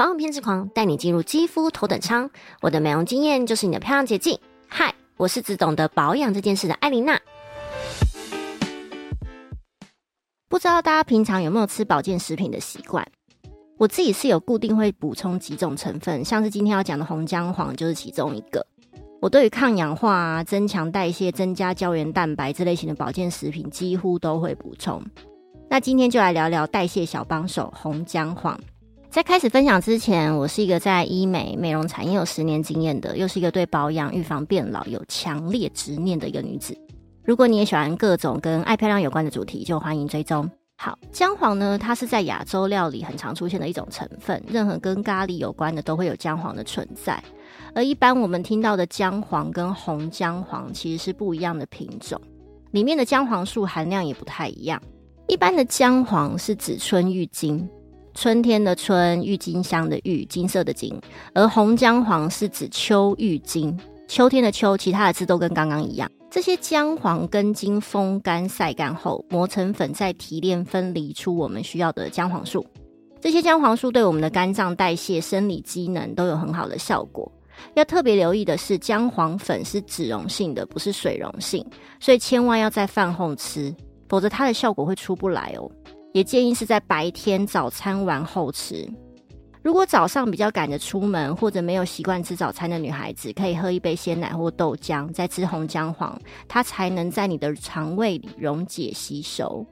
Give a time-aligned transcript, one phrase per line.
[0.00, 2.30] 保养偏执狂，带你进入肌肤头等舱。
[2.62, 4.38] 我的美容经验就是你的漂亮捷径。
[4.66, 7.20] 嗨，我是只懂得保养这件事的艾琳娜。
[10.48, 13.06] 不知道大家平常有没有吃保健食品的习惯？
[13.76, 18.66] 我自己是有固定会补充几种成分，像是今天要讲的红姜黄就是其中一个。
[19.20, 25.04] 我对于抗氧化、啊、增强代谢、增加胶原蛋白这类型的保健食品几乎都会补充。
[25.68, 28.58] 那今天就来聊聊代谢小帮手红姜黄。
[29.10, 36.78] 在开始分享之前，我是一个在医美美容产业有十年经验的，又是一个对保养、预防变老有强烈执念的一个女子。
[37.24, 40.48] 如果你也喜欢各种跟爱漂亮有关的主题，就欢迎追踪。
[40.76, 47.20] 好，姜黄呢，它是在亚洲料理很常出现的一种成分，任何跟咖喱有关的都会有姜黄的存在。
[47.74, 52.20] 而一般我们听到的姜黄跟红姜黄其实是不一样的品种，
[52.70, 54.80] 里面的姜黄素含量也不太一样。
[55.26, 57.68] 一般的姜黄是指春郁金。
[58.14, 60.94] 春天的春，郁金香的郁，金色的金；
[61.34, 66.10] 而红姜黄是指秋郁金，秋天的秋，其他的字都跟刚刚一样。
[66.30, 72.64] 这些姜黄根茎风干晒干后磨成粉，再提炼分离出我们需要的姜黄素。
[73.20, 77.30] 这些姜黄素对我们的肝脏代谢、生理机能都有很好的效果。
[77.74, 81.64] 要特别留意的是，姜黄粉是脂溶性的，不是水溶性，
[81.98, 83.74] 所以千万要在饭后吃，
[84.08, 85.70] 否则它的效果会出不来哦。
[86.12, 88.88] 也建议是在白天早餐完后吃。
[89.62, 99.66] 如果早上比较赶着出门，或者没有习惯吃早餐的女孩子，可以喝一杯鲜奶或豆浆，再吃红姜黄，它才能在你的肠胃里溶解吸收。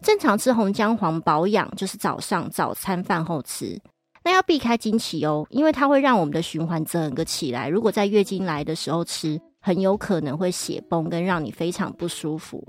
[0.00, 3.76] 正常吃红姜黄保养，就是早上早餐饭后吃。
[4.22, 7.68] 那要避开经期哦，因为它会让我们的循环整个起来。
[7.68, 12.64] 如果在月经来的时候吃，很有可能会血崩，跟让你非常不舒服。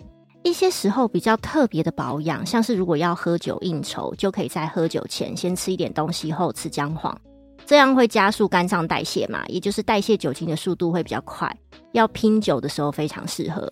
[0.45, 7.19] 一些时候比较特别的保养，像是如果要喝酒应酬，就可以在喝酒前先吃一点东西后吃姜黄，
[7.65, 11.51] 这样会加速肝脏代谢嘛，也就是代谢酒精的速度会比较快。
[11.93, 13.67] 要拼酒的时候非常适合。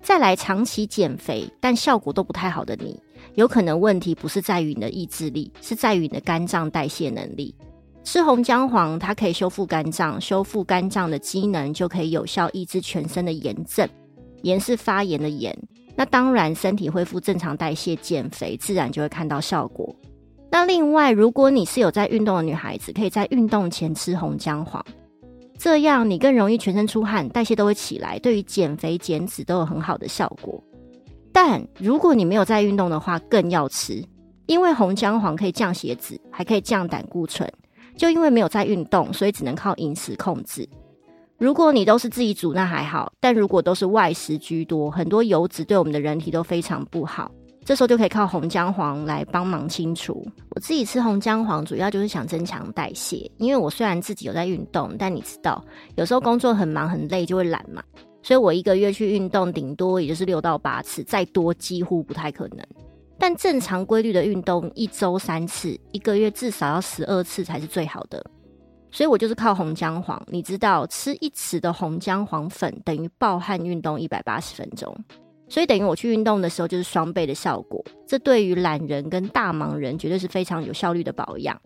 [0.00, 2.98] 再来长期减肥但效果都不太好的你，
[3.34, 7.54] 有可能问题不是在于你的意志力，是在于你的肝脏代谢能力。
[8.04, 13.86] 吃红姜黄，它可以修复肝脏，修复肝脏的机能，就可以有效抑制全身的炎症。
[14.44, 15.54] 炎是发炎的炎。
[16.00, 19.94] 那当然，身体恢复正常代谢、减肥，自然就会看到效果。
[20.50, 24.82] 那另外，如果你是有在运动的女孩子，可以在运动前吃红姜黄，
[25.58, 30.58] 这样你更容易全身出汗，代谢都会起来，对于减肥减脂都有很好的效果。
[31.34, 34.02] 但如果你没有在运动的话，更要吃，
[34.46, 37.46] 因为红姜黄可以降血脂，还可以降胆固醇。
[37.94, 40.66] 就因为没有在运动，所以只能靠饮食控制。
[41.40, 47.32] 如果你都是自己煮，那还好；但如果都是外食居多，很多油脂对我们的人体都非常不好。
[47.64, 50.22] 这时候就可以靠红姜黄来帮忙清除。
[50.50, 53.30] 我自己吃红姜黄，主要就是想增强代谢。
[53.38, 55.64] 因为我虽然自己有在运动，但你知道，
[55.94, 57.82] 有时候工作很忙很累，就会懒嘛。
[58.22, 62.58] 所以我一个月去运动，顶多也就是六到八次，再多几乎不太可能。
[63.18, 68.22] 但正常规律的运动，一周三次，一个月至少要十二次才是最好的。
[68.92, 74.94] 所以我就是靠红姜黄，你知道，吃一匙的红姜黄粉等于暴汗运动一百八十分钟，
[75.48, 77.84] 所以等于我去运动的时候就是双倍的效果。
[78.06, 81.60] 这对于懒人跟大忙人绝对是非常有效率的保养。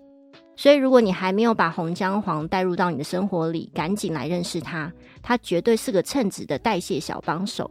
[0.57, 4.93] 所以如果你还没有把红姜黄带入到你的生活里，赶紧来认识它，
[5.23, 7.71] 它绝对是个称职的代谢小帮手。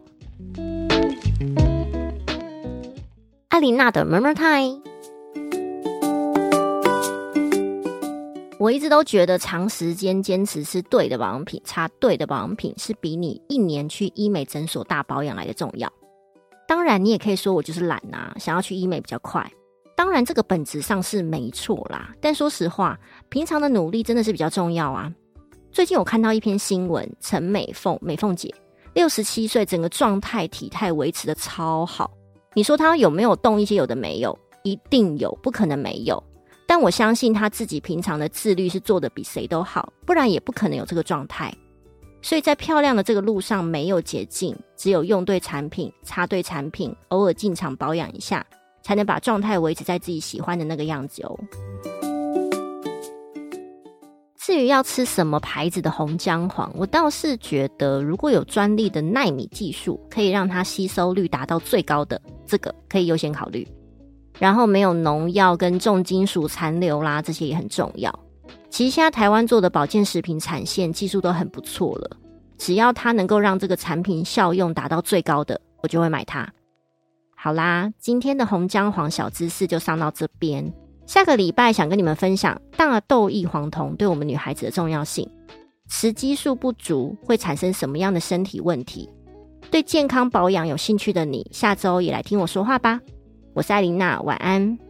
[3.49, 4.92] 艾琳娜的 Murmur Time。
[8.59, 15.91] 我一直都觉得长时间坚持吃对的保养品，擦对的保养品，是比你一年去医美诊所大保养来的重要。
[16.67, 19.51] 当然，你也可以说我就是懒啊，想要去医美比较快。
[19.97, 22.13] 当然，这个本质上是没错啦。
[22.21, 22.97] 但说实话，
[23.29, 25.11] 平常的努力真的是比较重要啊。
[25.71, 28.53] 最近我看到一篇新闻，陈美凤，美凤姐
[28.93, 32.11] 六十七岁，整个状态体态维持的超好。
[32.53, 33.75] 你说她有没有动一些？
[33.75, 36.23] 有的没有，一定有，不可能没有。
[36.73, 41.53] 但我相信他自己平常的自律是做的比谁都好，不然也不可能有这个状态。
[42.19, 48.43] 所以在漂亮的这个路上没有捷径，只有用对产品、擦对产品，偶尔进场保养一下，
[48.81, 51.39] 才能把状态维持在自己喜欢的那个样子哦。
[54.39, 63.63] 至于要吃什么牌子的红姜黄，我倒是觉得如果有专利的纳米技术，可以让它吸收率达到最高的，这个可以优先考虑。
[64.43, 68.13] 然后没有农药跟重金属残留啦，这些也很重要。
[68.69, 72.17] 其实现在台湾做的保健食品产线技术都很不错了，
[72.57, 76.45] 只要它能够让这个产品效用达到最高的，我就会买它。
[77.33, 80.73] 好啦，今天的红姜黄小知识就上到这边。
[81.05, 85.25] 下个礼拜想跟你们分享大豆异黄酮对我们女孩子的重要性，
[85.87, 89.09] 雌激素不足会产生什么样的身体问题？
[89.71, 92.99] 对健康保养有兴趣的你，下周也来听我说话吧。
[93.55, 94.82] 我是艾琳娜，晚安。